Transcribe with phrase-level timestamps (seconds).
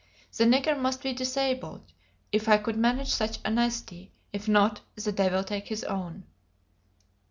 [0.35, 1.91] The nigger must be disabled,
[2.31, 6.23] if I could manage such a nicety; if not, the devil take his own.